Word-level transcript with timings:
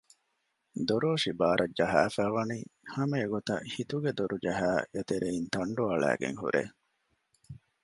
ދޮރޯށި 0.87 1.31
ބާރަށް 1.39 1.75
ޖަހާފައި 1.79 2.33
ވަނީ 2.35 2.59
ހަމަ 2.93 3.15
އެގޮތަށް 3.21 3.65
ހިތުގެ 3.73 4.11
ދޮރުޖަހައި 4.17 4.81
އެތެރެއިން 4.93 5.49
ތަންޑު 5.53 5.83
އަޅައިގެން 5.89 6.37
ހުރޭ 6.41 6.63